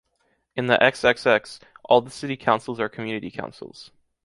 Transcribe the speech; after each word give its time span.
In 0.55 0.65
the 0.65 0.79
XXX, 0.79 1.59
all 1.83 2.01
the 2.01 2.09
City 2.09 2.35
Councils 2.35 2.79
are 2.79 2.89
Community 2.89 3.29
Councils. 3.29 3.91